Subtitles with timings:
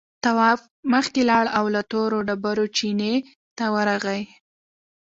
[0.23, 0.59] تواب
[0.93, 3.13] مخکې لاړ او له تورو ډبرو چينې
[3.57, 4.21] ته ورغی.